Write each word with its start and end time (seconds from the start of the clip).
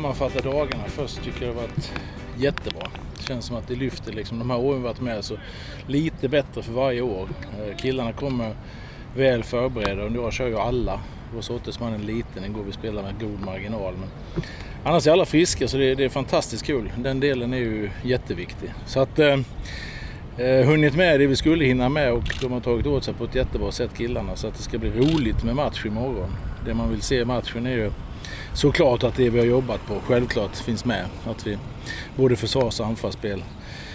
sammanfatta 0.00 0.40
dagarna 0.40 0.84
först 0.86 1.22
tycker 1.24 1.46
jag 1.46 1.54
det 1.54 1.60
har 1.60 1.66
varit 1.68 1.92
jättebra. 2.38 2.86
Det 3.16 3.22
känns 3.22 3.44
som 3.44 3.56
att 3.56 3.68
det 3.68 3.74
lyfter 3.74 4.12
liksom. 4.12 4.38
De 4.38 4.50
här 4.50 4.58
åren 4.58 4.78
vi 4.78 4.88
varit 4.88 5.00
med 5.00 5.24
så 5.24 5.36
lite 5.86 6.28
bättre 6.28 6.62
för 6.62 6.72
varje 6.72 7.00
år. 7.00 7.28
Eh, 7.58 7.76
killarna 7.76 8.12
kommer 8.12 8.54
väl 9.16 9.44
förberedda 9.44 10.04
och 10.04 10.12
jag 10.12 10.32
kör 10.32 10.46
ju 10.46 10.58
alla. 10.58 11.00
Vår 11.34 11.40
sortesman 11.40 11.94
är 11.94 11.98
liten, 11.98 12.44
igår 12.44 12.62
vi 12.66 12.72
spelar 12.72 13.02
med 13.02 13.20
god 13.20 13.40
marginal. 13.40 13.94
Men 13.96 14.08
annars 14.84 15.06
är 15.06 15.12
alla 15.12 15.24
friska 15.24 15.68
så 15.68 15.76
det, 15.76 15.94
det 15.94 16.04
är 16.04 16.08
fantastiskt 16.08 16.66
kul. 16.66 16.92
Den 16.96 17.20
delen 17.20 17.54
är 17.54 17.58
ju 17.58 17.90
jätteviktig. 18.02 18.74
Så 18.86 19.00
att 19.00 19.18
eh, 19.18 19.38
eh, 20.38 20.66
hunnit 20.66 20.96
med 20.96 21.20
det 21.20 21.26
vi 21.26 21.36
skulle 21.36 21.64
hinna 21.64 21.88
med 21.88 22.12
och 22.12 22.34
de 22.40 22.52
har 22.52 22.60
tagit 22.60 22.86
åt 22.86 23.04
sig 23.04 23.14
på 23.14 23.24
ett 23.24 23.34
jättebra 23.34 23.72
sätt 23.72 23.90
killarna 23.96 24.36
så 24.36 24.46
att 24.46 24.54
det 24.54 24.62
ska 24.62 24.78
bli 24.78 24.90
roligt 24.90 25.44
med 25.44 25.56
match 25.56 25.86
imorgon. 25.86 26.30
Det 26.64 26.74
man 26.74 26.90
vill 26.90 27.02
se 27.02 27.20
i 27.20 27.24
matchen 27.24 27.66
är 27.66 27.76
ju 27.76 27.90
såklart 28.54 29.04
att 29.04 29.14
det 29.14 29.30
vi 29.30 29.38
har 29.38 29.46
jobbat 29.46 29.86
på 29.86 29.94
självklart 30.06 30.56
finns 30.56 30.84
med. 30.84 31.04
Att 31.26 31.46
vi 31.46 31.58
både 32.16 32.36
försvars 32.36 32.80
och 32.80 32.86
anfallsspel 32.86 33.42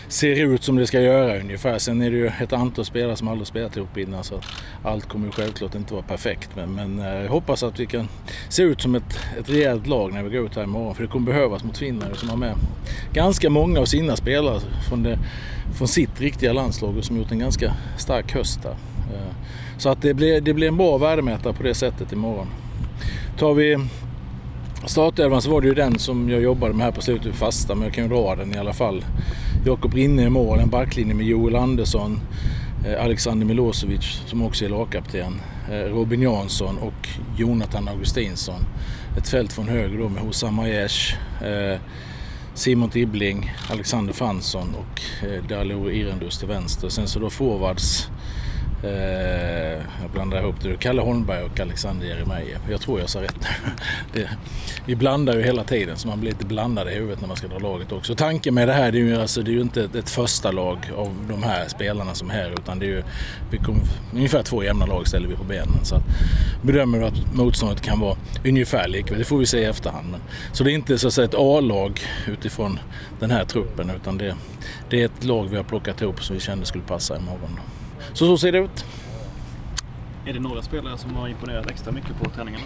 ser 0.08 0.36
ut 0.36 0.64
som 0.64 0.76
det 0.76 0.88
ska 0.88 1.02
göra 1.02 1.40
ungefär. 1.40 1.78
Sen 1.78 2.02
är 2.02 2.12
det 2.12 2.18
ju 2.18 2.28
ett 2.28 2.54
antal 2.54 2.86
spelare 2.86 3.16
som 3.16 3.28
aldrig 3.28 3.48
spelat 3.48 3.78
ihop 3.78 3.98
innan 3.98 4.24
så 4.24 4.40
allt 4.84 5.10
kommer 5.10 5.26
ju 5.26 5.32
självklart 5.32 5.76
inte 5.76 5.94
vara 5.94 6.04
perfekt. 6.04 6.50
Men, 6.56 6.74
men 6.74 7.00
eh, 7.00 7.22
jag 7.24 7.30
hoppas 7.30 7.64
att 7.64 7.80
vi 7.80 7.86
kan 7.86 8.08
se 8.50 8.64
ut 8.64 8.82
som 8.82 8.96
ett, 8.96 9.20
ett 9.40 9.50
rejält 9.50 9.88
lag 9.88 10.14
när 10.14 10.24
vi 10.24 10.38
går 10.38 10.46
ut 10.46 10.56
här 10.56 10.64
imorgon. 10.64 10.96
För 10.96 11.04
det 11.04 11.10
kommer 11.10 11.26
behövas 11.26 11.64
mot 11.64 11.78
Finland 11.78 12.16
som 12.16 12.30
har 12.30 12.38
med 12.38 12.56
ganska 13.14 13.50
många 13.50 13.80
av 13.80 13.86
sina 13.86 14.16
spelare 14.16 14.60
från, 14.90 15.04
det, 15.04 15.20
från 15.78 15.88
sitt 15.88 16.22
riktiga 16.22 16.54
landslag 16.54 16.98
och 16.98 17.04
som 17.06 17.18
gjort 17.18 17.32
en 17.32 17.40
ganska 17.40 17.74
stark 17.98 18.34
höst 18.34 18.64
där. 18.64 18.76
Eh, 19.14 19.36
så 19.78 19.90
att 19.90 20.02
det 20.02 20.14
blir, 20.14 20.42
det 20.42 20.54
blir 20.54 20.68
en 20.68 20.78
bra 20.78 20.98
värdemätare 20.98 21.54
på 21.54 21.64
det 21.64 21.74
sättet 21.74 22.12
imorgon. 22.12 22.48
Tar 23.38 23.54
vi 23.54 23.78
startelvan 24.90 25.42
så 25.42 25.52
var 25.52 25.62
det 25.62 25.68
ju 25.68 25.74
den 25.74 26.00
som 26.00 26.30
jag 26.30 26.42
jobbade 26.42 26.74
med 26.74 26.86
här 26.86 26.92
på 26.92 27.02
slutet 27.02 27.36
fasta, 27.36 27.76
men 27.76 27.84
jag 27.84 27.94
kan 27.94 28.04
ju 28.04 28.10
dra 28.10 28.36
den 28.36 28.56
i 28.56 28.58
alla 28.58 28.74
fall. 28.74 29.06
Jakob 29.66 29.94
Rinne 29.94 30.24
i 30.24 30.30
mål, 30.30 30.60
en 30.60 30.70
backlinje 30.70 31.14
med 31.14 31.26
Joel 31.26 31.56
Andersson, 31.56 32.20
eh, 32.88 33.04
Alexander 33.04 33.46
Milosevic 33.46 34.22
som 34.26 34.42
också 34.42 34.66
är 34.66 34.70
lagkapten, 34.70 35.42
eh, 35.72 35.76
Robin 35.76 36.22
Jansson 36.22 36.78
och 36.78 37.10
Jonathan 37.38 37.88
Augustinsson. 37.88 38.62
Ett 39.18 39.28
fält 39.28 39.54
från 39.54 39.68
höger 39.68 39.98
då 39.98 40.10
med 40.10 40.24
Hossam 40.24 40.60
Aiesh, 40.60 41.16
eh, 41.44 41.80
Simon 42.54 42.90
Tibbling, 42.90 43.54
Alexander 43.72 44.14
Fransson 44.14 44.76
och 44.76 45.02
Dalio 45.50 45.92
Irendus 45.92 46.40
till 46.40 46.48
vänster. 46.48 46.90
Sen 46.90 47.08
så 47.08 47.20
då 47.20 47.30
forwards 47.30 48.10
Eh, 48.86 49.82
jag 50.02 50.12
blandar 50.14 50.42
ihop 50.42 50.56
det. 50.62 50.78
Kalle 50.78 51.02
Holmberg 51.02 51.44
och 51.44 51.60
Alexander 51.60 52.08
Jeremejeff. 52.08 52.62
Jag 52.70 52.82
tror 52.82 53.00
jag 53.00 53.10
sa 53.10 53.22
rätt. 53.22 53.48
det, 54.14 54.30
vi 54.86 54.96
blandar 54.96 55.36
ju 55.36 55.44
hela 55.44 55.64
tiden 55.64 55.98
så 55.98 56.08
man 56.08 56.20
blir 56.20 56.32
lite 56.32 56.46
blandad 56.46 56.90
i 56.90 56.94
huvudet 56.94 57.22
när 57.22 57.28
man 57.28 57.38
ska 57.38 57.48
dra 57.48 57.60
laget 57.60 57.92
också. 57.92 58.16
Tanken 58.16 58.54
med 58.54 58.68
det 58.68 58.74
här 58.74 58.92
det 58.92 58.98
är 58.98 59.02
ju, 59.02 59.22
alltså, 59.22 59.42
det 59.42 59.52
är 59.52 59.54
ju 59.54 59.62
inte 59.62 59.84
ett, 59.84 59.96
ett 59.96 60.10
första 60.10 60.52
lag 60.52 60.92
av 60.98 61.16
de 61.30 61.44
här 61.44 61.68
spelarna 61.68 62.14
som 62.14 62.30
är 62.30 62.34
här 62.34 62.54
utan 62.60 62.80
det 62.80 62.86
är 62.86 62.90
ju 62.90 63.04
vi 63.52 63.58
kommer, 63.58 63.82
ungefär 64.14 64.44
två 64.44 64.64
jämna 64.64 64.86
lag 64.86 65.08
ställer 65.08 65.28
vi 65.28 65.36
på 65.36 65.44
benen. 65.44 65.86
Så 65.86 65.96
att, 65.96 66.04
bedömer 66.62 66.98
vi 67.00 67.06
att 67.06 67.34
motståndet 67.34 67.82
kan 67.82 68.00
vara 68.00 68.18
ungefär 68.46 68.88
likvärdigt, 68.88 69.18
det 69.18 69.26
får 69.26 69.38
vi 69.38 69.46
se 69.46 69.60
i 69.60 69.66
efterhand. 69.66 70.12
Men, 70.12 70.20
så 70.54 70.64
det 70.64 70.72
är 70.72 70.76
inte 70.76 70.98
så 70.98 71.08
att 71.08 71.14
säga 71.14 71.26
ett 71.26 71.36
A-lag 71.38 72.02
utifrån 72.28 72.80
den 73.20 73.32
här 73.32 73.46
truppen 73.46 73.90
utan 73.90 74.18
det, 74.18 74.36
det 74.90 75.02
är 75.02 75.06
ett 75.06 75.24
lag 75.24 75.48
vi 75.50 75.58
har 75.58 75.64
plockat 75.64 76.02
ihop 76.02 76.24
som 76.24 76.34
vi 76.34 76.40
kände 76.40 76.66
skulle 76.66 76.84
passa 76.84 77.18
imorgon. 77.18 77.52
Då. 77.56 77.75
Så 78.16 78.26
så 78.26 78.38
ser 78.38 78.52
det 78.52 78.58
ut. 78.58 78.86
Är 80.26 80.34
det 80.34 80.40
några 80.40 80.62
spelare 80.62 80.98
som 80.98 81.16
har 81.16 81.28
imponerat 81.28 81.72
extra 81.72 81.92
mycket 81.92 82.20
på 82.24 82.30
träningarna? 82.30 82.64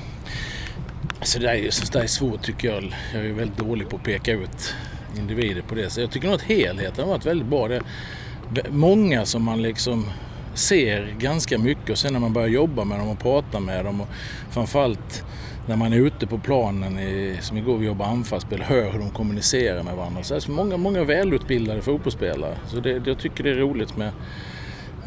Alltså 1.19 1.39
det, 1.39 1.49
är, 1.49 1.92
det 1.92 1.99
är 1.99 2.08
svårt 2.08 2.42
tycker 2.42 2.67
jag. 2.67 2.95
Jag 3.14 3.26
är 3.26 3.33
väldigt 3.33 3.58
dålig 3.58 3.89
på 3.89 3.95
att 3.95 4.04
peka 4.04 4.32
ut 4.32 4.76
individer 5.17 5.61
på 5.61 5.76
det. 5.76 5.89
Så 5.89 6.02
jag 6.02 6.11
tycker 6.11 6.27
nog 6.27 6.36
att 6.36 6.42
helheten 6.42 7.04
har 7.04 7.11
varit 7.11 7.26
väldigt 7.26 7.48
bra. 7.48 7.67
Det 7.67 7.77
är 7.77 8.71
många 8.71 9.26
som 9.26 9.43
man 9.43 9.61
liksom 9.61 10.05
ser 10.54 11.15
ganska 11.20 11.58
mycket 11.58 11.89
och 11.89 11.98
sen 11.98 12.14
när 12.14 12.20
man 12.20 12.33
börjar 12.33 12.48
jobba 12.48 12.83
med 12.83 12.99
dem 12.99 13.09
och 13.09 13.20
prata 13.20 13.59
med 13.59 13.86
dem 13.86 14.02
och 14.02 14.08
framförallt 14.49 15.23
när 15.67 15.76
man 15.76 15.93
är 15.93 15.98
ute 15.98 16.27
på 16.27 16.38
planen, 16.38 16.99
i, 16.99 17.38
som 17.42 17.58
igår 17.58 17.77
vi 17.77 17.86
jobbade 17.86 18.09
anfallsspel, 18.09 18.61
hör 18.61 18.92
hur 18.92 18.99
de 18.99 19.09
kommunicerar 19.09 19.83
med 19.83 19.95
varandra. 19.95 20.23
Så 20.23 20.33
det 20.33 20.48
är 20.48 20.52
många, 20.52 20.77
många 20.77 21.04
välutbildade 21.04 21.82
fotbollsspelare. 21.82 22.58
Så 22.67 22.80
det, 22.80 23.02
jag 23.05 23.20
tycker 23.20 23.43
det 23.43 23.49
är 23.49 23.55
roligt 23.55 23.98
med 23.98 24.11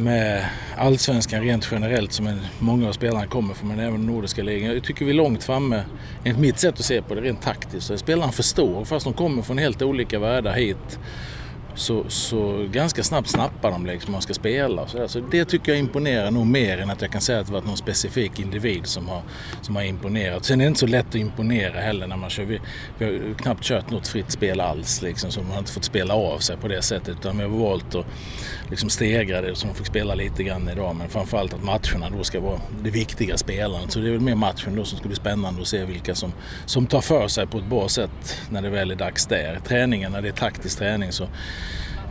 med 0.03 0.45
allsvenskan 0.77 1.43
rent 1.43 1.69
generellt 1.71 2.13
som 2.13 2.41
många 2.59 2.89
av 2.89 2.93
spelarna 2.93 3.27
kommer 3.27 3.55
från, 3.55 3.69
men 3.69 3.79
även 3.79 4.07
nordiska 4.07 4.43
ligan. 4.43 4.75
Jag 4.75 4.85
tycker 4.85 5.05
vi 5.05 5.11
är 5.11 5.15
långt 5.15 5.45
framme, 5.45 5.83
enligt 6.25 6.41
mitt 6.41 6.59
sätt 6.59 6.75
att 6.75 6.85
se 6.85 7.03
på 7.03 7.15
det, 7.15 7.21
rent 7.21 7.43
taktiskt. 7.43 7.99
Spelarna 7.99 8.33
förstår, 8.33 8.85
fast 8.85 9.05
de 9.05 9.13
kommer 9.13 9.43
från 9.43 9.59
helt 9.59 9.83
olika 9.83 10.19
världar 10.19 10.53
hit, 10.53 10.99
så, 11.75 12.05
så 12.09 12.69
ganska 12.73 13.03
snabbt 13.03 13.29
snappar 13.29 13.71
de 13.71 13.87
liksom 13.87 14.13
man 14.13 14.23
ska 14.23 14.35
spela. 14.35 14.83
och 14.83 14.91
Så, 14.91 15.09
så 15.09 15.21
det 15.21 15.45
tycker 15.45 15.73
jag 15.73 15.79
imponerar 15.79 16.31
nog 16.31 16.47
mer 16.47 16.79
än 16.79 16.91
att 16.91 17.03
jag 17.03 17.13
kan 17.13 17.21
säga 17.21 17.41
att 17.41 17.47
det 17.47 17.53
varit 17.53 17.67
någon 17.67 17.77
specifik 17.77 18.41
individ 18.41 18.87
som 18.87 19.09
har, 19.09 19.23
som 19.63 19.77
har 19.77 19.83
imponerat. 19.83 20.45
Sen 20.45 20.61
är 20.61 20.65
det 20.65 20.69
inte 20.69 20.81
så 20.81 20.87
lätt 20.87 21.09
att 21.09 21.15
imponera 21.15 21.81
heller 21.81 22.07
när 22.07 22.17
man 22.17 22.31
kör. 22.31 22.45
Vi, 22.45 22.61
vi 22.99 23.05
har 23.05 23.35
knappt 23.35 23.65
kört 23.65 23.91
något 23.91 24.09
fritt 24.09 24.31
spel 24.31 24.61
alls 24.61 25.03
liksom, 25.03 25.31
så 25.31 25.43
man 25.43 25.51
har 25.51 25.59
inte 25.59 25.73
fått 25.73 25.85
spela 25.85 26.15
av 26.15 26.39
sig 26.39 26.57
på 26.57 26.69
det 26.69 26.83
sättet 26.83 27.09
utan 27.09 27.37
vi 27.37 27.43
har 27.43 27.51
valt 27.51 27.95
att 27.95 28.07
liksom 28.71 28.91
stegra 28.91 29.41
det 29.41 29.55
så 29.55 29.67
man 29.67 29.77
fick 29.77 29.87
spela 29.87 30.15
lite 30.15 30.43
grann 30.43 30.69
idag. 30.69 30.97
Men 30.97 31.09
framförallt 31.09 31.55
att 31.55 31.63
matcherna 31.63 32.11
då 32.17 32.25
ska 32.25 32.41
vara 32.41 32.61
det 32.83 32.91
viktiga 32.91 33.37
spelandet. 33.37 33.93
Så 33.93 33.99
det 34.01 34.09
är 34.09 34.13
väl 34.13 34.21
mer 34.21 34.35
matchen 34.35 34.77
då 34.77 34.85
som 34.85 34.99
ska 34.99 35.09
bli 35.09 35.17
spännande 35.17 35.63
att 35.63 35.69
se 35.69 35.85
vilka 35.85 36.15
som, 36.15 36.33
som 36.67 36.87
tar 36.87 37.01
för 37.01 37.29
sig 37.29 37.47
på 37.47 37.59
ett 37.59 37.67
bra 37.67 37.89
sätt 37.89 38.39
när 38.51 38.63
det 38.63 38.71
väl 38.71 38.91
är 38.91 38.95
dags 38.95 39.27
där. 39.27 39.61
Träningen, 39.69 40.13
när 40.13 40.23
det 40.23 40.29
är 40.29 40.33
taktisk 40.33 40.79
träning 40.79 41.13
så 41.13 41.29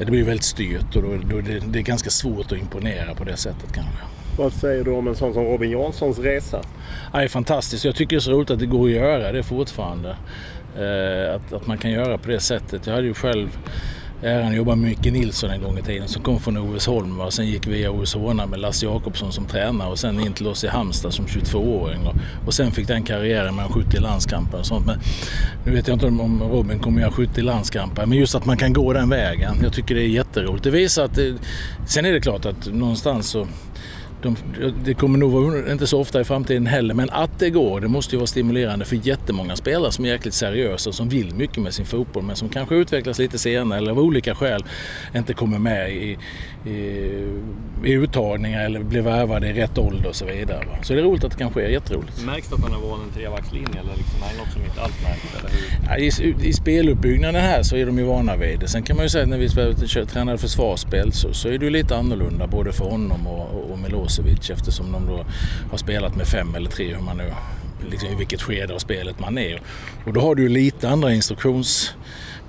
det 0.06 0.12
blir 0.12 0.24
väldigt 0.24 0.44
styrt 0.44 0.96
och 0.96 1.02
då, 1.02 1.18
då 1.30 1.42
det, 1.42 1.60
det 1.60 1.80
är 1.80 1.84
ganska 1.84 2.10
svårt 2.10 2.52
att 2.52 2.58
imponera 2.58 3.16
på 3.16 3.24
det 3.24 3.38
sättet 3.38 3.74
kanske. 3.74 4.04
Vad 4.38 4.54
säger 4.54 4.84
du 4.84 4.92
om 4.92 5.08
en 5.08 5.16
sån 5.16 5.34
som 5.34 5.44
Robin 5.44 5.72
Janssons 5.72 6.20
resa? 6.20 6.62
Ja, 7.14 7.20
det 7.20 7.26
är 7.26 7.28
fantastiskt. 7.28 7.86
Jag 7.86 7.96
tycker 7.96 8.16
det 8.16 8.18
är 8.18 8.20
så 8.20 8.32
roligt 8.32 8.52
att 8.52 8.60
det 8.60 8.66
går 8.66 8.86
att 8.86 8.92
göra 8.96 9.32
det 9.32 9.44
fortfarande. 9.44 10.10
Eh, 10.78 11.36
att, 11.36 11.54
att 11.54 11.68
man 11.68 11.78
kan 11.78 11.92
göra 11.92 12.18
på 12.18 12.28
det 12.28 12.40
sättet. 12.40 12.88
Jag 12.88 12.94
hade 12.94 13.08
ju 13.08 13.14
själv 13.14 13.58
han 14.24 14.56
jobbade 14.56 14.78
med 14.78 14.90
Micke 14.90 15.14
Nilsson 15.14 15.50
en 15.50 15.62
gång 15.62 15.78
i 15.78 15.82
tiden 15.82 16.08
som 16.08 16.24
kom 16.24 16.40
från 16.40 16.58
Ovesholm 16.58 17.22
sen 17.30 17.48
gick 17.48 17.68
via 17.68 17.92
Ovesholm 17.92 18.50
med 18.50 18.60
Lasse 18.60 18.86
Jakobsson 18.86 19.32
som 19.32 19.46
tränare 19.46 19.90
och 19.90 20.00
sen 20.00 20.20
in 20.20 20.34
till 20.34 20.48
oss 20.48 20.64
i 20.64 20.68
Halmstad 20.68 21.14
som 21.14 21.26
22-åring 21.26 22.08
och, 22.08 22.16
och 22.46 22.54
sen 22.54 22.72
fick 22.72 22.88
den 22.88 23.04
karriären 23.04 23.56
med 23.56 23.66
70 23.66 24.00
landskamper 24.00 24.60
och 24.60 24.66
sånt. 24.66 24.86
Men 24.86 25.00
nu 25.66 25.72
vet 25.72 25.88
jag 25.88 25.96
inte 25.96 26.06
om 26.06 26.44
Robin 26.44 26.80
kommer 26.80 27.02
göra 27.02 27.12
70 27.12 27.42
landskamper 27.42 28.06
men 28.06 28.18
just 28.18 28.36
att 28.36 28.46
man 28.46 28.58
kan 28.58 28.74
gå 28.74 28.94
den 28.94 29.10
vägen. 29.10 29.56
Jag 29.64 29.74
tycker 29.74 29.96
det 29.96 30.02
är 30.02 30.08
jätteroligt. 30.08 30.64
Det 30.64 30.72
visar 30.72 31.06
att 31.06 31.16
det, 31.16 31.36
sen 31.88 32.06
är 32.06 32.12
det 32.12 32.22
klart 32.22 32.46
att 32.46 32.74
någonstans 32.74 33.30
så 33.30 33.48
de, 34.22 34.36
det 34.86 34.94
kommer 34.94 35.20
nog 35.20 35.32
vara 35.32 35.72
inte 35.72 35.88
så 35.88 36.00
ofta 36.00 36.22
i 36.22 36.24
framtiden 36.24 36.66
heller, 36.66 36.94
men 36.94 37.10
att 37.10 37.40
det 37.40 37.50
går, 37.50 37.82
det 37.82 37.88
måste 37.88 38.16
ju 38.16 38.18
vara 38.18 38.28
stimulerande 38.28 38.86
för 38.86 38.96
jättemånga 38.96 39.56
spelare 39.56 39.92
som 39.92 40.06
är 40.06 40.10
jäkligt 40.10 40.34
seriösa 40.34 40.90
och 40.90 40.96
som 40.96 41.10
vill 41.10 41.36
mycket 41.36 41.58
med 41.58 41.74
sin 41.74 41.86
fotboll, 41.86 42.24
men 42.24 42.36
som 42.36 42.50
kanske 42.50 42.76
utvecklas 42.76 43.20
lite 43.20 43.38
senare 43.38 43.78
eller 43.80 43.92
av 43.92 44.00
olika 44.00 44.36
skäl 44.36 44.64
inte 45.16 45.34
kommer 45.34 45.60
med 45.60 45.92
i, 45.92 46.18
i, 46.66 46.78
i 47.84 47.92
uttagningar 47.94 48.66
eller 48.66 48.80
blir 48.80 49.02
värvade 49.02 49.48
i 49.50 49.54
rätt 49.54 49.78
ålder 49.78 50.10
och 50.10 50.16
så 50.16 50.26
vidare. 50.26 50.66
Så 50.84 50.94
det 50.94 51.00
är 51.00 51.04
roligt 51.04 51.24
att 51.24 51.32
det 51.32 51.38
kan 51.38 51.52
ske, 51.52 51.72
jätteroligt. 51.72 52.26
Märks 52.26 52.48
det 52.48 52.56
att 52.56 52.62
man 52.62 52.72
har 52.72 52.82
valt 52.82 53.04
en 53.04 53.14
trebackslinje 53.14 53.80
eller 53.80 53.96
liksom, 53.98 54.24
är 54.24 54.32
det 54.32 54.38
något 54.38 54.54
som 54.54 54.64
inte 54.64 54.82
alls 54.82 54.94
märks? 55.04 55.22
Ja, 55.88 55.98
i, 55.98 56.48
I 56.48 56.54
speluppbyggnaden 56.54 57.42
här 57.42 57.64
så 57.64 57.76
är 57.76 57.86
de 57.86 57.98
ju 57.98 58.04
vana 58.04 58.36
vid 58.36 58.60
det. 58.60 58.68
Sen 58.68 58.84
kan 58.84 58.96
man 58.96 59.06
ju 59.06 59.10
säga 59.10 59.24
att 59.24 59.30
när 59.30 59.38
vi 59.38 60.06
tränade 60.06 60.38
försvarsspel 60.38 61.12
så, 61.12 61.34
så 61.34 61.48
är 61.48 61.58
det 61.58 61.66
ju 61.66 61.72
lite 61.72 61.96
annorlunda 61.96 62.48
både 62.48 62.72
för 62.72 62.86
honom 62.86 63.28
och, 63.28 63.72
och 63.72 63.80
Milos 63.80 64.11
Milosevic 64.20 64.50
eftersom 64.50 64.92
de 64.92 65.06
då 65.06 65.26
har 65.72 65.78
spelat 65.78 66.16
med 66.16 66.28
fem 66.28 66.56
eller 66.56 66.70
tre, 66.70 66.94
hur 66.94 67.02
man 67.02 67.18
nu, 67.18 67.34
liksom, 67.90 68.10
i 68.10 68.16
vilket 68.16 68.42
skede 68.42 68.74
av 68.74 68.80
spelet 68.80 69.20
man 69.20 69.38
är. 69.38 69.62
Och 70.06 70.14
då 70.14 70.22
har 70.22 70.36
du 70.36 70.50
lite 70.50 70.90
andra 70.90 71.14
instruktions 71.14 71.94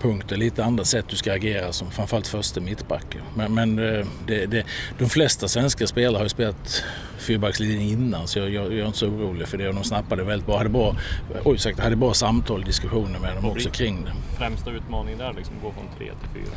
instruktionspunkter, 0.03 0.37
lite 0.37 0.65
andra 0.65 0.85
sätt 0.85 1.05
du 1.09 1.17
ska 1.17 1.33
agera 1.33 1.73
som 1.73 1.91
framförallt 1.91 2.27
första 2.27 2.61
mittback. 2.61 3.17
Men, 3.35 3.55
men 3.55 3.79
eh, 3.79 4.07
det, 4.27 4.47
det, 4.47 4.65
de 4.99 5.09
flesta 5.09 5.49
svenska 5.49 5.87
spelare 5.87 6.17
har 6.17 6.25
ju 6.25 6.29
spelat 6.29 6.85
fyrbackslinjen 7.19 7.81
innan 7.81 8.29
så 8.29 8.39
jag, 8.39 8.51
jag, 8.51 8.65
jag, 8.65 8.79
är 8.79 8.87
inte 8.87 8.99
så 8.99 9.07
orolig 9.07 9.49
för 9.49 9.59
det. 9.59 9.69
Och 9.69 9.75
de 9.75 9.85
snappade 9.85 10.25
väldigt 10.25 10.47
bra. 10.47 10.59
Hade 10.59 10.71
bra, 10.71 10.97
oj, 11.45 11.59
sagt, 11.59 11.81
hade 11.81 11.97
bra 11.97 12.15
samtal 12.15 12.61
och 12.61 12.67
diskussioner 12.67 13.19
med 13.19 13.35
dem 13.37 13.45
också 13.45 13.71
kring 13.71 14.05
det. 14.05 14.37
Främsta 14.39 14.71
utmaningen 14.71 15.19
där, 15.19 15.33
liksom 15.37 15.55
gå 15.63 15.73
från 15.73 15.85
tre 15.99 16.07
till 16.07 16.41
fyra? 16.41 16.55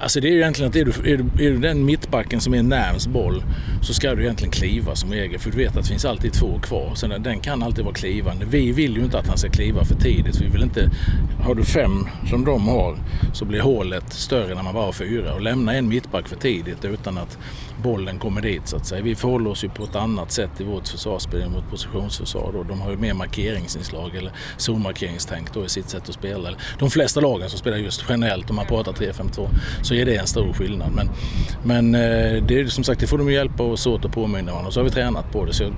Alltså 0.00 0.20
det 0.20 0.28
är 0.28 0.32
ju 0.32 0.38
egentligen 0.38 0.70
att 0.70 0.76
är 0.76 0.84
du, 0.84 1.12
är, 1.12 1.16
du, 1.16 1.46
är 1.46 1.50
du 1.50 1.58
den 1.58 1.84
mittbacken 1.84 2.40
som 2.40 2.54
är 2.54 2.62
närmst 2.62 3.06
boll 3.06 3.42
så 3.82 3.94
ska 3.94 4.14
du 4.14 4.22
egentligen 4.22 4.52
kliva 4.52 4.94
som 4.94 5.12
regel. 5.12 5.38
För 5.40 5.50
du 5.50 5.56
vet 5.56 5.76
att 5.76 5.82
det 5.82 5.88
finns 5.88 6.04
alltid 6.04 6.32
två 6.32 6.58
kvar. 6.58 6.92
Så 6.94 7.06
den 7.06 7.40
kan 7.40 7.62
alltid 7.62 7.84
vara 7.84 7.94
klivande. 7.94 8.46
Vi 8.50 8.72
vill 8.72 8.96
ju 8.96 9.04
inte 9.04 9.18
att 9.18 9.28
han 9.28 9.38
ska 9.38 9.48
kliva 9.48 9.84
för 9.84 9.94
tidigt. 9.94 10.40
Vi 10.40 10.48
vill 10.48 10.62
inte, 10.62 10.90
har 11.40 11.54
du 11.54 11.64
fem 11.64 12.08
som 12.30 12.44
de 12.44 12.68
har 12.68 12.85
kvar 12.94 13.32
så 13.32 13.44
blir 13.44 13.60
hålet 13.60 14.12
större 14.12 14.54
när 14.54 14.62
man 14.62 14.74
bara 14.74 14.84
har 14.84 14.92
fyra. 14.92 15.34
Och 15.34 15.40
lämna 15.40 15.74
en 15.74 15.88
mittback 15.88 16.28
för 16.28 16.36
tidigt 16.36 16.84
utan 16.84 17.18
att 17.18 17.38
bollen 17.82 18.18
kommer 18.18 18.40
dit 18.40 18.68
så 18.68 18.76
att 18.76 18.86
säga. 18.86 19.02
Vi 19.02 19.14
förhåller 19.14 19.50
oss 19.50 19.64
ju 19.64 19.68
på 19.68 19.84
ett 19.84 19.96
annat 19.96 20.32
sätt 20.32 20.50
i 20.58 20.64
vårt 20.64 20.88
försvarsspel 20.88 21.48
mot 21.48 21.70
positionsförsvar. 21.70 22.50
Då. 22.52 22.62
De 22.62 22.80
har 22.80 22.90
ju 22.90 22.96
mer 22.96 23.14
markeringsinslag 23.14 24.16
eller 24.16 24.32
zonmarkeringstänk 24.56 25.54
då 25.54 25.64
i 25.64 25.68
sitt 25.68 25.88
sätt 25.88 26.08
att 26.08 26.14
spela. 26.14 26.50
De 26.78 26.90
flesta 26.90 27.20
lagen 27.20 27.50
som 27.50 27.58
spelar 27.58 27.76
just 27.76 28.04
generellt, 28.08 28.50
om 28.50 28.56
man 28.56 28.66
pratar 28.66 28.92
3-5-2, 28.92 29.48
så 29.82 29.94
är 29.94 30.04
det 30.04 30.16
en 30.16 30.26
stor 30.26 30.52
skillnad. 30.52 30.92
Men, 30.92 31.08
men 31.62 31.94
eh, 31.94 32.42
det 32.42 32.60
är 32.60 32.66
som 32.66 32.84
sagt, 32.84 33.00
det 33.00 33.06
får 33.06 33.18
de 33.18 33.32
hjälpa 33.32 33.62
oss 33.62 33.86
åt 33.86 34.04
att 34.04 34.12
påminna 34.12 34.52
varandra. 34.52 34.70
Så 34.70 34.80
har 34.80 34.84
vi 34.84 34.90
tränat 34.90 35.32
på 35.32 35.44
det. 35.44 35.52
Så 35.52 35.72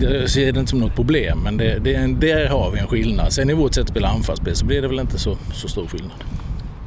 jag 0.00 0.30
ser 0.30 0.52
det 0.52 0.60
inte 0.60 0.70
som 0.70 0.78
något 0.78 0.94
problem, 0.94 1.38
men 1.44 1.56
det, 1.56 1.78
det, 1.78 2.06
där 2.06 2.48
har 2.48 2.70
vi 2.70 2.78
en 2.78 2.86
skillnad. 2.86 3.32
Sen 3.32 3.50
i 3.50 3.54
vårt 3.54 3.74
sätt 3.74 3.82
att 3.82 3.90
spela 3.90 4.08
anfallsspel 4.08 4.56
så 4.56 4.66
blir 4.66 4.82
det 4.82 4.88
väl 4.88 5.00
inte 5.00 5.18
så, 5.18 5.36
så 5.52 5.68
stor 5.68 5.86
skillnad. 5.86 6.16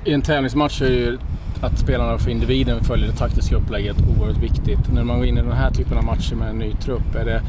I 0.05 0.13
en 0.13 0.21
tävlingsmatch 0.21 0.81
är 0.81 0.89
ju 0.89 1.17
att 1.63 1.79
spelarna 1.79 2.17
för 2.17 2.31
individen 2.31 2.83
följer 2.83 3.07
det 3.07 3.17
taktiska 3.17 3.55
upplägget 3.55 3.95
oerhört 4.17 4.37
viktigt. 4.37 4.93
När 4.93 5.03
man 5.03 5.17
går 5.17 5.27
in 5.27 5.37
i 5.37 5.41
den 5.41 5.51
här 5.51 5.71
typen 5.71 5.97
av 5.97 6.03
matcher 6.03 6.35
med 6.35 6.49
en 6.49 6.57
ny 6.57 6.71
trupp, 6.73 7.15
är 7.15 7.25
det, 7.25 7.41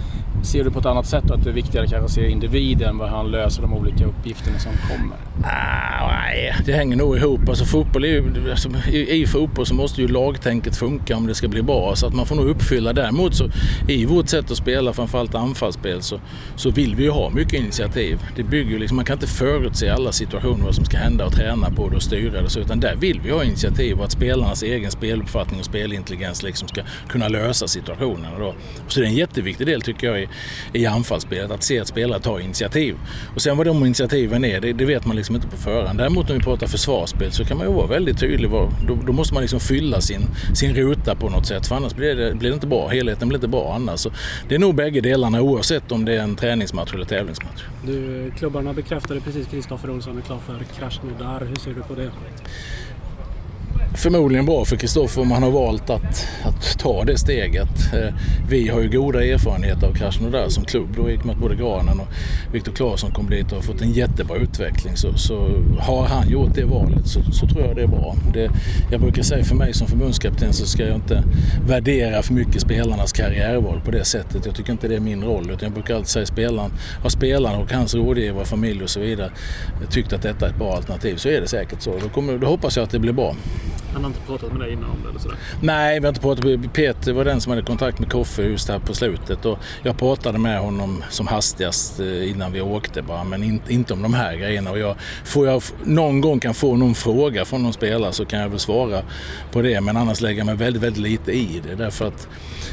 ser 0.42 0.64
du 0.64 0.70
på 0.70 0.78
ett 0.78 0.86
annat 0.86 1.06
sätt 1.06 1.30
att 1.30 1.44
det 1.44 1.50
är 1.50 1.54
viktigare 1.54 1.86
kanske 1.86 2.04
att 2.04 2.10
se 2.10 2.28
individen, 2.28 2.98
vad 2.98 3.08
han 3.08 3.30
löser 3.30 3.62
de 3.62 3.74
olika 3.74 4.04
uppgifterna 4.04 4.58
som 4.58 4.72
kommer? 4.88 5.16
Ah, 5.42 6.08
nej, 6.08 6.54
det 6.66 6.72
hänger 6.72 6.96
nog 6.96 7.16
ihop. 7.16 7.48
Alltså, 7.48 7.64
fotboll 7.64 8.04
är 8.04 8.08
ju, 8.08 8.50
alltså, 8.50 8.68
i, 8.88 9.22
I 9.22 9.26
fotboll 9.26 9.66
så 9.66 9.74
måste 9.74 10.02
ju 10.02 10.08
lagtänket 10.08 10.76
funka 10.76 11.16
om 11.16 11.26
det 11.26 11.34
ska 11.34 11.48
bli 11.48 11.62
bra. 11.62 11.96
Så 11.96 12.06
att 12.06 12.14
man 12.14 12.26
får 12.26 12.36
nog 12.36 12.48
uppfylla. 12.48 12.92
Däremot 12.92 13.34
så 13.34 13.44
i 13.88 14.04
vårt 14.04 14.28
sätt 14.28 14.50
att 14.50 14.56
spela, 14.56 14.92
framförallt 14.92 15.34
anfallsspel, 15.34 16.02
så, 16.02 16.20
så 16.56 16.70
vill 16.70 16.94
vi 16.94 17.02
ju 17.02 17.10
ha 17.10 17.30
mycket 17.30 17.60
initiativ. 17.60 18.18
Det 18.36 18.42
bygger 18.42 18.78
liksom, 18.78 18.96
man 18.96 19.04
kan 19.04 19.16
inte 19.16 19.26
förutse 19.26 19.90
alla 19.90 20.12
situationer, 20.12 20.64
vad 20.64 20.74
som 20.74 20.84
ska 20.84 20.96
hända 20.96 21.26
och 21.26 21.32
träna 21.32 21.70
på 21.70 21.88
det 21.88 21.96
och 21.96 22.02
styra 22.02 22.42
det. 22.42 22.50
Så, 22.50 22.60
utan 22.60 22.80
där 22.80 22.96
vill 22.96 23.20
vi 23.24 23.30
ha 23.30 23.44
initiativ 23.44 24.00
och 24.04 24.06
att 24.06 24.12
spelarnas 24.12 24.62
egen 24.62 24.90
speluppfattning 24.90 25.60
och 25.60 25.66
spelintelligens 25.66 26.42
liksom 26.42 26.68
ska 26.68 26.82
kunna 27.08 27.28
lösa 27.28 27.68
situationen. 27.68 28.30
Då. 28.38 28.54
Så 28.88 29.00
det 29.00 29.06
är 29.06 29.10
en 29.10 29.16
jätteviktig 29.16 29.66
del 29.66 29.82
tycker 29.82 30.06
jag 30.06 30.22
i, 30.22 30.28
i 30.72 30.86
anfallsspelet, 30.86 31.50
att 31.50 31.62
se 31.62 31.80
att 31.80 31.88
spelare 31.88 32.20
tar 32.20 32.40
initiativ. 32.40 32.96
Och 33.34 33.42
sen 33.42 33.56
vad 33.56 33.66
de 33.66 33.84
initiativen 33.84 34.44
är, 34.44 34.60
det, 34.60 34.72
det 34.72 34.84
vet 34.84 35.06
man 35.06 35.16
liksom 35.16 35.34
inte 35.34 35.48
på 35.48 35.56
förhand. 35.56 35.98
Däremot 35.98 36.28
när 36.28 36.34
vi 36.34 36.40
pratar 36.40 36.66
försvarsspel 36.66 37.32
så 37.32 37.44
kan 37.44 37.56
man 37.58 37.66
ju 37.66 37.72
vara 37.72 37.86
väldigt 37.86 38.18
tydlig. 38.18 38.50
Då, 38.50 38.70
då, 39.06 39.12
måste 39.12 39.34
man 39.34 39.40
liksom 39.40 39.60
fylla 39.60 40.00
sin, 40.00 40.22
sin 40.54 40.74
ruta 40.74 41.14
på 41.14 41.28
något 41.28 41.46
sätt 41.46 41.66
för 41.66 41.76
annars 41.76 41.94
blir 41.94 42.14
det, 42.14 42.34
blir 42.34 42.50
det 42.50 42.54
inte 42.54 42.66
bra. 42.66 42.88
Helheten 42.88 43.28
blir 43.28 43.38
inte 43.38 43.48
bra 43.48 43.74
annars. 43.74 44.00
Så 44.00 44.10
det 44.48 44.54
är 44.54 44.58
nog 44.58 44.74
bägge 44.74 45.00
delarna 45.00 45.40
oavsett 45.40 45.92
om 45.92 46.04
det 46.04 46.12
är 46.12 46.22
en 46.22 46.36
träningsmatch 46.36 46.94
eller 46.94 47.04
tävlingsmatch. 47.04 47.62
Du, 47.86 48.26
eh, 48.26 48.34
klubbarna 48.34 48.72
bekräftade 48.72 49.20
precis 49.20 49.46
Kristoffer 49.46 49.90
Olsson 49.90 50.18
är 50.18 50.22
klar 50.22 50.38
för 50.46 50.64
Krasnodar. 50.78 51.46
Hur 51.48 51.56
ser 51.56 51.74
du 51.74 51.82
på 51.82 51.94
det? 51.94 52.10
Förmodligen 53.94 54.46
bra 54.46 54.64
för 54.64 54.76
Kristoffer 54.76 55.22
om 55.22 55.30
han 55.30 55.42
har 55.42 55.50
valt 55.50 55.90
att, 55.90 56.26
att 56.44 56.78
ta 56.78 57.04
det 57.04 57.18
steget. 57.18 57.94
Eh, 57.94 58.14
vi 58.48 58.68
har 58.68 58.80
ju 58.80 58.88
goda 58.88 59.24
erfarenheter 59.24 59.86
av 59.86 59.94
Krasnodar 59.94 60.48
som 60.48 60.64
klubb. 60.64 60.88
Då 60.96 61.10
gick 61.10 61.24
med 61.24 61.36
både 61.36 61.54
Granen 61.54 62.00
och 62.00 62.06
Viktor 62.52 62.72
Claesson 62.72 63.10
kom 63.10 63.30
dit 63.30 63.46
och 63.46 63.56
har 63.56 63.62
fått 63.62 63.80
en 63.82 63.92
jättebra 63.92 64.36
utveckling. 64.36 64.96
Så, 64.96 65.14
så 65.14 65.62
har 65.78 66.06
han 66.06 66.28
gjort 66.28 66.54
det 66.54 66.64
valet 66.64 67.06
så, 67.06 67.22
så 67.22 67.46
tror 67.46 67.66
jag 67.66 67.76
det 67.76 67.82
är 67.82 67.86
bra. 67.86 68.16
Det, 68.32 68.50
jag 68.90 69.00
brukar 69.00 69.22
säga 69.22 69.44
för 69.44 69.54
mig 69.54 69.74
som 69.74 69.86
förbundskapten 69.86 70.52
så 70.52 70.66
ska 70.66 70.82
jag 70.82 70.94
inte 70.94 71.22
värdera 71.66 72.22
för 72.22 72.34
mycket 72.34 72.60
spelarnas 72.60 73.12
karriärval 73.12 73.80
på 73.84 73.90
det 73.90 74.04
sättet. 74.04 74.46
Jag 74.46 74.54
tycker 74.54 74.72
inte 74.72 74.88
det 74.88 74.96
är 74.96 75.00
min 75.00 75.24
roll. 75.24 75.50
Utan 75.50 75.58
jag 75.60 75.72
brukar 75.72 75.94
alltid 75.94 76.08
säga 76.08 76.26
spelaren, 76.26 76.70
har 77.02 77.10
spelaren 77.10 77.60
och 77.60 77.72
hans 77.72 77.94
rådgivare, 77.94 78.44
familj 78.44 78.82
och 78.82 78.90
så 78.90 79.00
vidare 79.00 79.30
tyckt 79.90 80.12
att 80.12 80.22
detta 80.22 80.46
är 80.46 80.50
ett 80.50 80.58
bra 80.58 80.76
alternativ 80.76 81.16
så 81.16 81.28
är 81.28 81.40
det 81.40 81.48
säkert 81.48 81.82
så. 81.82 81.98
Då, 82.02 82.08
kommer, 82.08 82.38
då 82.38 82.46
hoppas 82.46 82.76
jag 82.76 82.84
att 82.84 82.90
det 82.90 82.98
blir 82.98 83.12
bra. 83.12 83.36
Han 83.94 84.04
har 84.04 84.10
inte 84.10 84.20
pratat 84.26 84.52
med 84.52 84.60
dig 84.60 84.72
innan 84.72 84.90
om 84.90 84.96
det 85.02 85.08
eller 85.08 85.18
sådär? 85.18 85.36
Nej, 85.60 86.00
vi 86.00 86.06
har 86.06 86.08
inte 86.08 86.20
pratat 86.20 86.44
med 86.44 86.72
Peter 86.72 87.12
var 87.12 87.24
den 87.24 87.40
som 87.40 87.50
hade 87.50 87.62
kontakt 87.62 87.98
med 87.98 88.10
Koffe 88.10 88.42
just 88.42 88.68
här 88.68 88.78
på 88.78 88.94
slutet. 88.94 89.44
Och 89.44 89.58
jag 89.82 89.98
pratade 89.98 90.38
med 90.38 90.60
honom 90.60 91.04
som 91.10 91.26
hastigast 91.26 92.00
eh, 92.00 92.30
innan 92.30 92.52
vi 92.52 92.60
åkte 92.60 93.02
bara, 93.02 93.24
men 93.24 93.42
in, 93.42 93.62
inte 93.68 93.92
om 93.92 94.02
de 94.02 94.14
här 94.14 94.36
grejerna. 94.36 94.70
Och 94.70 94.78
jag, 94.78 94.96
får 95.24 95.46
jag 95.46 95.62
någon 95.84 96.20
gång 96.20 96.40
kan 96.40 96.54
få 96.54 96.76
någon 96.76 96.94
fråga 96.94 97.44
från 97.44 97.62
någon 97.62 97.72
spelare 97.72 98.12
så 98.12 98.24
kan 98.24 98.40
jag 98.40 98.48
väl 98.48 98.58
svara 98.58 99.02
på 99.52 99.62
det. 99.62 99.80
Men 99.80 99.96
annars 99.96 100.20
lägger 100.20 100.38
jag 100.38 100.46
mig 100.46 100.56
väldigt, 100.56 100.82
väldigt 100.82 101.02
lite 101.02 101.32
i 101.32 101.62
det. 101.68 101.74
Därför 101.74 102.08
att 102.08 102.28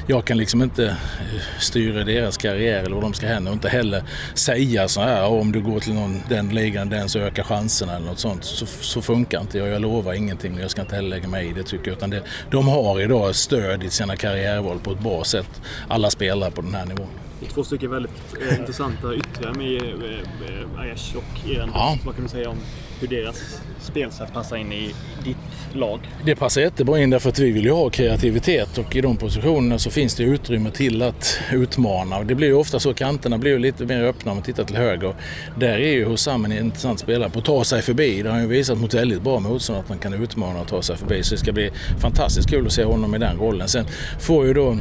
jag 0.07 0.25
kan 0.25 0.37
liksom 0.37 0.61
inte 0.63 0.85
eh, 0.85 1.59
styra 1.59 2.03
deras 2.03 2.37
karriär 2.37 2.83
eller 2.83 2.95
vad 2.95 3.03
de 3.03 3.13
ska 3.13 3.27
hända 3.27 3.51
och 3.51 3.55
inte 3.55 3.69
heller 3.69 4.03
säga 4.33 4.87
så 4.87 5.01
här 5.01 5.25
om 5.25 5.51
du 5.51 5.61
går 5.61 5.79
till 5.79 5.93
någon, 5.93 6.21
den 6.29 6.49
ligan, 6.49 6.89
den 6.89 7.09
så 7.09 7.19
ökar 7.19 7.43
chanserna 7.43 7.95
eller 7.95 8.05
något 8.05 8.19
sånt. 8.19 8.43
Så, 8.43 8.65
så 8.65 9.01
funkar 9.01 9.41
inte 9.41 9.57
jag. 9.57 9.67
Jag 9.67 9.81
lovar 9.81 10.13
ingenting 10.13 10.53
och 10.53 10.61
jag 10.61 10.71
ska 10.71 10.81
inte 10.81 10.95
heller 10.95 11.09
lägga 11.09 11.27
mig 11.27 11.49
i 11.49 11.53
det 11.53 11.63
tycker 11.63 11.87
jag. 11.87 11.97
Utan 11.97 12.09
det, 12.09 12.23
de 12.51 12.67
har 12.67 13.01
idag 13.01 13.35
stöd 13.35 13.83
i 13.83 13.89
sina 13.89 14.15
karriärval 14.15 14.79
på 14.79 14.91
ett 14.91 14.99
bra 14.99 15.23
sätt, 15.23 15.61
alla 15.87 16.09
spelare 16.09 16.51
på 16.51 16.61
den 16.61 16.75
här 16.75 16.85
nivån. 16.85 17.20
Det 17.41 17.47
är 17.47 17.49
två 17.49 17.63
stycken 17.63 17.91
väldigt 17.91 18.11
eh, 18.41 18.59
intressanta 18.59 19.15
yttrar 19.15 19.53
med 19.53 19.81
eh, 19.81 20.79
Aiesh 20.79 21.15
och 21.15 21.49
Irandus. 21.49 21.75
Ja. 21.75 21.97
Vad 22.05 22.15
kan 22.15 22.23
du 22.23 22.29
säga 22.29 22.49
om 22.49 22.57
hur 22.99 23.07
deras 23.07 23.61
spelsätt 23.79 24.33
passar 24.33 24.57
in 24.57 24.71
i 24.71 24.93
ditt 25.23 25.37
lag? 25.75 25.99
Det 26.25 26.35
passar 26.35 26.61
jättebra 26.61 26.99
in 26.99 27.09
därför 27.09 27.29
att 27.29 27.39
vi 27.39 27.51
vill 27.51 27.65
ju 27.65 27.71
ha 27.71 27.89
kreativitet 27.89 28.77
och 28.77 28.95
i 28.95 29.01
de 29.01 29.17
positionerna 29.17 29.79
så 29.79 29.89
finns 29.89 30.15
det 30.15 30.23
utrymme 30.23 30.71
till 30.71 31.01
att 31.01 31.39
utmana. 31.51 32.23
Det 32.23 32.35
blir 32.35 32.47
ju 32.47 32.53
ofta 32.53 32.79
så, 32.79 32.93
kanterna 32.93 33.37
blir 33.37 33.51
ju 33.51 33.59
lite 33.59 33.85
mer 33.85 34.03
öppna 34.03 34.31
om 34.31 34.37
man 34.37 34.43
tittar 34.43 34.63
till 34.63 34.75
höger. 34.75 35.15
Där 35.59 35.77
är 35.77 35.91
ju 35.91 36.05
Hossam 36.05 36.45
en 36.45 36.51
intressant 36.51 36.99
spelare 36.99 37.29
på 37.29 37.39
att 37.39 37.45
ta 37.45 37.63
sig 37.63 37.81
förbi. 37.81 38.21
Det 38.21 38.29
har 38.29 38.33
han 38.33 38.43
ju 38.43 38.49
visat 38.49 38.77
mot 38.77 38.93
väldigt 38.93 39.21
bra 39.21 39.39
motstånd 39.39 39.79
att 39.79 39.89
man 39.89 39.97
kan 39.97 40.13
utmana 40.13 40.61
och 40.61 40.67
ta 40.67 40.81
sig 40.81 40.97
förbi. 40.97 41.23
Så 41.23 41.35
det 41.35 41.39
ska 41.39 41.51
bli 41.51 41.71
fantastiskt 42.01 42.49
kul 42.49 42.65
att 42.65 42.73
se 42.73 42.83
honom 42.83 43.15
i 43.15 43.17
den 43.17 43.37
rollen. 43.37 43.67
Sen 43.67 43.85
får 44.19 44.45
ju 44.45 44.53
då 44.53 44.77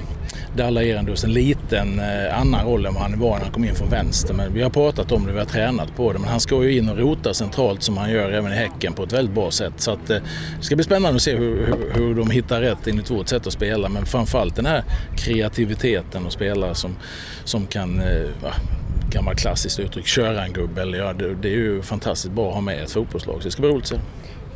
Dalla 0.57 0.83
Erendus 0.83 1.25
en 1.25 1.33
liten 1.33 1.99
eh, 1.99 2.41
annan 2.55 2.67
roll 2.67 2.87
än 2.87 2.95
vad 2.95 3.03
han 3.03 3.21
var 3.21 3.37
när 3.37 3.45
han 3.45 3.53
kom 3.53 3.65
in 3.65 3.75
från 3.75 3.89
vänster. 3.89 4.35
Men 4.35 4.55
vi 4.55 4.63
har 4.63 4.71
pratat 4.71 5.13
om 5.13 5.27
det, 5.27 5.33
vi 5.33 5.39
har 5.39 5.47
tränat 5.47 5.97
på 5.97 6.13
det. 6.13 6.19
Men 6.19 6.29
han 6.29 6.41
ska 6.41 6.65
ju 6.65 6.79
in 6.79 6.89
och 6.89 6.99
rota 6.99 7.35
centralt 7.35 7.83
som 7.83 7.97
han 7.97 8.11
gör 8.11 8.31
även 8.31 8.53
i 8.53 8.55
Häcken 8.55 8.93
på 8.93 9.03
ett 9.03 9.13
väldigt 9.13 9.35
bra 9.35 9.51
sätt. 9.51 9.73
Så 9.77 9.91
att, 9.91 10.11
eh, 10.11 10.17
det 10.59 10.65
ska 10.65 10.77
bli 10.77 10.85
spännande 10.85 11.17
att 11.17 11.23
se 11.23 11.37
hur, 11.37 11.67
hur, 11.67 11.93
hur 11.95 12.15
de 12.15 12.31
hittar 12.31 12.61
rätt 12.61 12.87
enligt 12.87 13.11
vårt 13.11 13.29
sätt 13.29 13.47
att 13.47 13.53
spela. 13.53 13.89
Men 13.89 14.07
framförallt 14.07 14.57
den 14.57 14.67
här 14.67 14.85
kreativiteten 15.17 16.27
och 16.27 16.33
spelare 16.33 16.75
som, 16.75 16.97
som 17.45 17.67
kan 17.67 18.01
eh, 18.01 18.07
ja, 18.43 18.53
gammalt 19.11 19.39
klassiskt 19.39 19.81
uttryck, 19.81 20.07
köra 20.07 20.45
en 20.45 20.53
gubbe. 20.53 20.97
Ja, 20.97 21.13
det, 21.13 21.35
det, 21.35 21.49
är 21.49 21.57
ju 21.57 21.83
fantastiskt 21.83 22.35
bra 22.35 22.49
att 22.49 22.55
ha 22.55 22.61
med 22.61 22.83
ett 22.83 22.91
fotbollslag. 22.91 23.37
Så 23.39 23.45
det 23.45 23.51
ska 23.51 23.63
bli 23.63 23.71
roligt 23.71 23.85
att 23.85 23.89
se. 23.89 23.97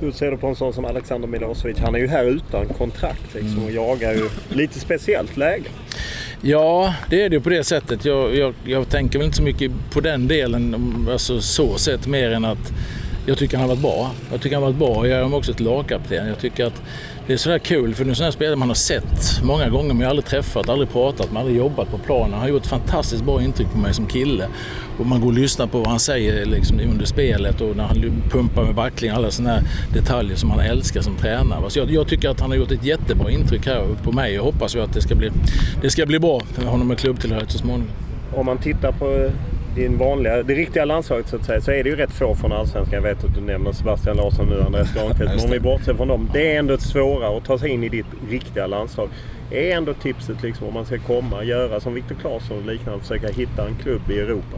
Hur 0.01 0.13
ser 0.13 0.31
du 0.31 0.37
på 0.37 0.47
en 0.47 0.57
sån 0.57 0.73
som 0.73 0.85
Alexander 0.85 1.29
Milosevic? 1.29 1.79
Han 1.79 1.95
är 1.95 1.99
ju 1.99 2.07
här 2.07 2.25
utan 2.25 2.69
kontrakt 2.69 3.35
liksom, 3.35 3.65
och 3.65 3.71
jagar 3.71 4.13
ju 4.13 4.29
lite 4.49 4.81
speciellt 4.81 5.37
läge. 5.37 5.69
Ja, 6.43 6.95
det 7.11 7.23
är 7.23 7.29
det 7.29 7.41
på 7.41 7.51
det 7.51 7.65
sättet. 7.65 8.05
Jag, 8.05 8.37
jag, 8.37 8.55
jag 8.65 8.89
tänker 8.89 9.19
väl 9.19 9.27
inte 9.27 9.37
så 9.37 9.43
mycket 9.43 9.73
på 9.91 10.01
den 10.01 10.29
delen, 10.29 10.77
alltså 11.13 11.41
så 11.41 11.79
sett, 11.79 12.07
mer 12.07 12.31
än 12.31 12.45
att 12.45 12.73
jag 13.27 13.39
tycker 13.39 13.57
han 13.57 13.69
har 13.69 13.77
varit 13.77 13.83
bra. 13.83 14.11
Jag 14.31 14.41
tycker 14.41 14.57
han 14.57 14.63
har 14.63 14.73
varit 14.73 14.79
bra. 14.79 14.97
Jag 14.97 15.09
gör 15.09 15.23
honom 15.23 15.39
också 15.39 15.55
till 15.55 15.67
lagkapten. 15.67 16.27
Jag 16.27 16.39
tycker 16.39 16.67
att 16.67 16.83
det 17.27 17.33
är 17.33 17.37
sådär 17.37 17.59
kul 17.59 17.95
för 17.95 18.05
det 18.05 18.11
är 18.11 18.15
sådana 18.15 18.33
spelare 18.33 18.57
man 18.57 18.69
har 18.69 18.75
sett 18.75 19.41
många 19.43 19.69
gånger 19.69 19.89
men 19.89 20.01
jag 20.01 20.07
har 20.07 20.11
aldrig 20.11 20.27
träffat, 20.27 20.69
aldrig 20.69 20.91
pratat 20.91 21.33
med, 21.33 21.41
aldrig 21.41 21.59
jobbat 21.59 21.91
på 21.91 21.99
planen. 21.99 22.33
Han 22.33 22.41
har 22.41 22.49
gjort 22.49 22.67
fantastiskt 22.67 23.25
bra 23.25 23.43
intryck 23.43 23.71
på 23.73 23.79
mig 23.79 23.95
som 23.95 24.07
kille. 24.07 24.49
Och 24.99 25.07
man 25.07 25.21
går 25.21 25.27
och 25.27 25.33
lyssnar 25.33 25.67
på 25.67 25.79
vad 25.79 25.87
han 25.89 26.01
säger 26.01 26.47
liksom, 26.47 26.81
under 26.81 27.07
spelet 27.07 27.61
och 27.61 27.77
när 27.77 27.85
han 27.85 28.23
pumpar 28.31 28.65
med 28.65 28.75
backling, 28.75 29.11
alla 29.11 29.31
sådana 29.31 29.61
detaljer 29.95 30.37
som 30.37 30.51
han 30.51 30.61
älskar 30.61 31.01
som 31.01 31.17
tränare. 31.17 31.71
Så 31.71 31.79
jag, 31.79 31.91
jag, 31.91 32.09
tycker 32.09 32.29
att 32.29 32.41
han 32.41 32.51
har 32.51 32.57
gjort 32.57 32.73
ett 32.73 32.85
jättebra 32.85 33.31
intryck 33.31 33.67
här 33.67 33.87
på 34.03 34.13
mig 34.13 34.41
och 34.41 34.45
hoppas 34.45 34.77
ju 34.77 34.83
att 34.83 34.93
det 34.93 35.03
ska 35.03 35.15
bli, 35.15 35.31
det 35.83 35.91
ska 35.91 36.07
bli 36.07 36.19
bra 36.19 36.41
för 36.41 36.65
honom 36.65 36.89
med 36.89 36.99
klubbtillhörighet 36.99 37.51
så 37.51 37.59
småningom. 37.59 37.91
Om 38.35 38.47
man 38.47 38.59
tittar 38.59 38.93
på 38.93 39.31
din 39.75 39.99
vanliga, 39.99 40.43
det 40.43 40.55
riktiga 40.55 40.85
landslaget 40.85 41.29
så 41.29 41.37
att 41.37 41.45
säga, 41.45 41.61
så 41.61 41.71
är 41.71 41.85
det 41.85 41.91
ju 41.91 41.97
rätt 41.97 42.13
få 42.13 42.35
från 42.35 42.53
Allsvenskan. 42.53 42.95
Jag 42.95 43.03
vet 43.03 43.25
att 43.25 43.35
du 43.35 43.41
nämner 43.41 43.73
Sebastian 43.73 44.17
Larsson 44.17 44.47
nu, 44.47 44.63
Andreas 44.63 44.95
Granqvist. 44.95 45.35
Men 45.35 45.45
om 45.45 45.51
vi 45.51 45.61
bortser 45.61 45.95
från 45.95 46.09
dem. 46.09 46.31
Det 46.33 46.55
är 46.55 46.59
ändå 46.59 46.79
svårare 46.79 47.37
att 47.37 47.45
ta 47.45 47.59
sig 47.59 47.71
in 47.71 47.85
i 47.85 47.89
ditt 47.89 48.07
riktiga 48.29 48.67
landslag. 48.67 49.09
Är 49.51 49.77
ändå 49.77 49.95
tipset 49.95 50.43
liksom 50.43 50.67
om 50.67 50.75
man 50.75 50.87
ska 50.87 50.99
komma, 50.99 51.45
göra 51.45 51.81
som 51.81 51.95
Viktor 51.95 52.15
Claesson 52.15 52.59
och 52.59 52.67
liknande, 52.73 53.01
försöka 53.01 53.29
hitta 53.29 53.67
en 53.67 53.77
klubb 53.83 54.11
i 54.11 54.19
Europa? 54.19 54.57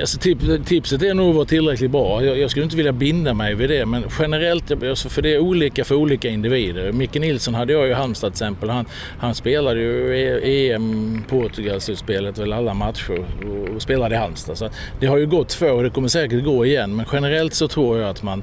Alltså, 0.00 0.18
tipset 0.64 1.02
är 1.02 1.14
nog 1.14 1.28
att 1.28 1.34
vara 1.34 1.44
tillräckligt 1.44 1.90
bra. 1.90 2.24
Jag, 2.24 2.38
jag, 2.38 2.50
skulle 2.50 2.64
inte 2.64 2.76
vilja 2.76 2.92
binda 2.92 3.34
mig 3.34 3.54
vid 3.54 3.70
det, 3.70 3.86
men 3.86 4.04
generellt, 4.18 4.82
alltså, 4.82 5.08
för 5.08 5.22
det 5.22 5.34
är 5.34 5.38
olika 5.38 5.84
för 5.84 5.94
olika 5.94 6.28
individer. 6.28 6.92
Micke 6.92 7.14
Nilsson 7.14 7.54
hade 7.54 7.72
jag 7.72 7.88
i 7.88 7.92
Halmstad 7.92 8.32
till 8.32 8.44
exempel. 8.44 8.70
Han, 8.70 8.84
han 9.18 9.34
spelade 9.34 9.80
ju 9.80 10.18
e- 10.18 10.72
EM, 10.72 11.24
Portugalsutspelet, 11.28 12.38
väl 12.38 12.52
alla 12.52 12.74
matcher 12.74 13.24
och 13.74 13.82
spelade 13.82 14.14
i 14.14 14.18
Halmstad. 14.18 14.58
Så 14.58 14.70
det 15.00 15.06
har 15.06 15.16
ju 15.16 15.26
gått 15.26 15.48
två 15.48 15.66
och 15.66 15.82
det 15.82 15.90
kommer 15.90 16.08
säkert 16.08 16.44
gå 16.44 16.66
igen, 16.66 16.96
men 16.96 17.06
generellt 17.12 17.54
så 17.54 17.68
tror 17.68 17.98
jag 17.98 18.10
att 18.10 18.22
man 18.22 18.42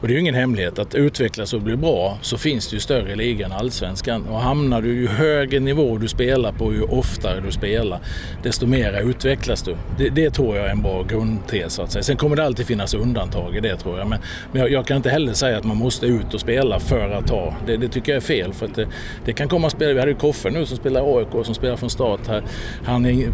och 0.00 0.08
det 0.08 0.12
är 0.12 0.14
ju 0.14 0.20
ingen 0.20 0.34
hemlighet 0.34 0.78
att 0.78 0.94
utvecklas 0.94 1.52
och 1.52 1.60
bli 1.60 1.76
bra 1.76 2.18
så 2.22 2.38
finns 2.38 2.68
det 2.68 2.76
ju 2.76 2.80
större 2.80 3.16
ligan 3.16 3.52
än 3.52 3.58
allsvenskan. 3.58 4.26
Och 4.26 4.40
hamnar 4.40 4.82
du 4.82 4.94
ju 4.94 5.08
högre 5.08 5.60
nivå 5.60 5.98
du 5.98 6.08
spelar 6.08 6.52
på 6.52 6.72
ju 6.72 6.82
oftare 6.82 7.40
du 7.40 7.52
spelar 7.52 8.00
desto 8.42 8.66
mer 8.66 9.00
utvecklas 9.10 9.62
du. 9.62 9.76
Det, 9.98 10.08
det, 10.08 10.30
tror 10.30 10.56
jag 10.56 10.66
är 10.66 10.70
en 10.70 10.82
bra 10.82 11.02
grundtes 11.02 11.74
så 11.74 11.82
att 11.82 11.92
säga. 11.92 12.02
Sen 12.02 12.16
kommer 12.16 12.36
det 12.36 12.44
alltid 12.44 12.66
finnas 12.66 12.94
undantag 12.94 13.56
i 13.56 13.60
det 13.60 13.76
tror 13.76 13.98
jag. 13.98 14.08
Men, 14.08 14.18
men 14.52 14.62
jag, 14.62 14.70
jag, 14.70 14.86
kan 14.86 14.96
inte 14.96 15.10
heller 15.10 15.32
säga 15.32 15.58
att 15.58 15.64
man 15.64 15.76
måste 15.76 16.06
ut 16.06 16.34
och 16.34 16.40
spela 16.40 16.80
för 16.80 17.10
att 17.10 17.26
ta. 17.26 17.54
Det, 17.66 17.76
det 17.76 17.88
tycker 17.88 18.12
jag 18.12 18.16
är 18.16 18.26
fel. 18.26 18.52
För 18.52 18.66
att 18.66 18.74
det, 18.74 18.88
det 19.24 19.32
kan 19.32 19.48
komma 19.48 19.70
spelare. 19.70 19.94
Vi 19.94 20.00
hade 20.00 20.12
ju 20.12 20.18
Koffe 20.18 20.50
nu 20.50 20.66
som 20.66 20.76
spelar 20.76 21.18
AIK 21.18 21.46
som 21.46 21.54
spelar 21.54 21.76
från 21.76 21.90
start 21.90 22.26
här. 22.26 22.42
Han 22.84 23.06
är, 23.06 23.32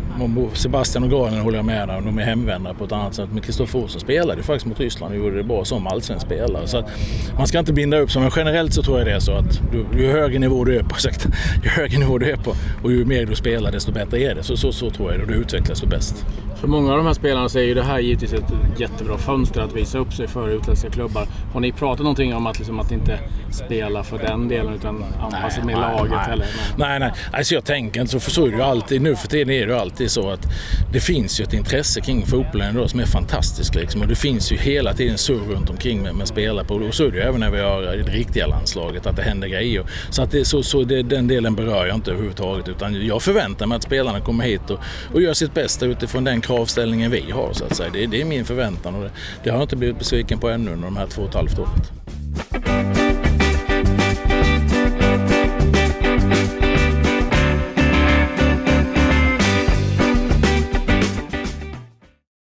Sebastian 0.55 1.05
och 1.05 1.11
Granen 1.11 1.41
håller 1.41 1.59
jag 1.59 1.65
med 1.65 1.91
om. 1.91 2.05
De 2.05 2.19
är 2.19 2.23
hemvändare 2.23 2.75
på 2.75 2.85
ett 2.85 2.93
annat 2.93 3.15
sätt. 3.15 3.29
Men 3.33 3.43
Kristoffer 3.43 3.79
Olsson 3.79 4.01
spelade 4.01 4.39
ju 4.39 4.43
faktiskt 4.43 4.67
mot 4.67 4.81
Ryssland 4.81 5.15
och 5.15 5.19
gjorde 5.19 5.37
det 5.37 5.43
bra 5.43 5.65
som 5.65 5.87
allsvensk 5.87 6.27
spelare. 6.27 6.52
Så 6.65 6.89
man 7.37 7.47
ska 7.47 7.59
inte 7.59 7.73
binda 7.73 7.99
upp 7.99 8.11
sig. 8.11 8.23
Men 8.23 8.31
generellt 8.37 8.75
så 8.75 8.83
tror 8.83 8.99
jag 8.99 9.07
det 9.07 9.13
är 9.13 9.21
så 9.21 9.33
att 9.33 9.61
ju, 9.73 10.01
ju 10.01 10.11
högre 10.11 10.39
nivå 10.39 10.65
du 10.65 10.77
är 10.77 10.83
på, 10.83 10.95
sagt, 10.99 11.27
ju 11.63 11.69
högre 11.69 11.99
nivå 11.99 12.19
du 12.19 12.31
är 12.31 12.37
på 12.37 12.55
och 12.83 12.93
ju 12.93 13.05
mer 13.05 13.27
du 13.27 13.35
spelar 13.35 13.73
desto 13.73 13.93
bättre 13.93 14.21
är 14.23 14.35
det. 14.35 14.43
Så, 14.43 14.57
så, 14.57 14.73
så 14.73 14.91
tror 14.91 15.11
jag 15.11 15.21
det. 15.21 15.25
Och 15.25 15.31
du 15.31 15.35
utvecklas 15.35 15.81
du 15.81 15.87
bäst. 15.87 16.27
För 16.63 16.69
många 16.69 16.91
av 16.91 16.97
de 16.97 17.07
här 17.07 17.15
spelarna 17.15 17.49
så 17.49 17.59
är 17.59 17.63
ju 17.63 17.75
det 17.75 17.83
här 17.83 17.99
givetvis 17.99 18.33
ett 18.33 18.53
jättebra 18.79 19.19
fönster 19.19 19.61
att 19.61 19.77
visa 19.77 19.99
upp 19.99 20.13
sig 20.13 20.29
för 20.29 20.49
utländska 20.49 20.91
klubbar. 20.91 21.27
Har 21.53 21.61
ni 21.61 21.73
pratat 21.73 22.01
någonting 22.01 22.35
om 22.35 22.47
att, 22.47 22.59
liksom, 22.59 22.81
att 22.81 22.93
inte 22.93 23.19
spela 23.51 24.03
för 24.03 24.19
den 24.19 24.49
delen 24.49 24.75
utan 24.75 25.05
anpassa 25.21 25.65
med 25.65 25.75
laget? 25.75 26.13
Nej. 26.13 26.33
Eller? 26.33 26.47
nej, 26.77 27.01
nej. 27.01 27.13
Alltså 27.33 27.55
jag 27.55 27.65
tänker 27.65 28.01
inte 28.01 28.13
så. 28.13 28.21
För 28.21 28.31
så 28.31 28.47
är 28.47 28.51
det 28.51 28.57
ju 28.57 28.63
alltid. 28.63 29.03
Nu 29.03 29.17
för 29.17 29.29
tiden 29.29 29.51
är 29.51 29.67
det 29.67 29.73
ju 29.73 29.79
alltid 29.79 30.11
så 30.11 30.31
att 30.31 30.47
det 30.93 31.01
finns 31.01 31.41
ju 31.41 31.45
ett 31.45 31.53
intresse 31.53 32.01
kring 32.01 32.27
fotbollen 32.27 32.75
då 32.75 32.89
som 32.89 33.01
är 33.01 33.07
fantastiskt. 33.07 33.75
Liksom. 33.75 34.01
Och 34.01 34.09
det 34.09 34.15
finns 34.15 34.53
ju 34.53 34.57
hela 34.57 34.93
tiden 34.93 35.19
surr 35.19 35.55
runt 35.55 35.71
omkring 35.71 36.03
med, 36.03 36.15
med 36.15 36.29
spelare 36.29 36.42
på. 36.65 36.75
Och 36.75 36.95
så 36.95 37.07
är 37.07 37.11
det 37.11 37.17
ju 37.17 37.23
även 37.23 37.41
när 37.41 37.51
vi 37.51 37.61
har 37.61 37.83
det 37.83 38.13
riktiga 38.13 38.47
landslaget, 38.47 39.07
att 39.07 39.17
det 39.17 39.23
händer 39.23 39.49
grejer. 39.49 39.85
Så, 40.11 40.23
att 40.23 40.31
det, 40.31 40.45
så, 40.45 40.63
så 40.63 40.85
det, 40.85 41.03
den 41.03 41.29
delen 41.29 41.55
berör 41.55 41.87
jag 41.87 41.97
inte 41.97 42.11
överhuvudtaget. 42.11 42.69
Utan 42.69 43.07
jag 43.07 43.23
förväntar 43.23 43.67
mig 43.67 43.77
att 43.77 43.83
spelarna 43.83 44.21
kommer 44.21 44.45
hit 44.45 44.71
och, 44.71 44.79
och 45.13 45.23
gör 45.23 45.35
sitt 45.35 45.55
bästa 45.55 45.87
utifrån 45.87 46.25
den 46.25 46.41
kravställningen 46.41 47.11
vi 47.11 47.31
har. 47.31 47.53
Så 47.53 47.65
att 47.65 47.77
säga. 47.77 47.91
Det, 47.93 48.07
det 48.07 48.21
är 48.21 48.25
min 48.25 48.45
förväntan 48.45 48.95
och 48.95 49.03
det, 49.03 49.11
det 49.45 49.51
har 49.51 49.57
jag 49.59 49.65
inte 49.65 49.77
blivit 49.77 49.99
besviken 49.99 50.39
på 50.39 50.49
ännu 50.49 50.71
under 50.71 50.85
de 50.85 50.97
här 50.97 51.07
två 51.07 51.23
och 51.23 51.29
ett 51.29 51.35
halvt 51.35 51.59
året. 51.59 51.93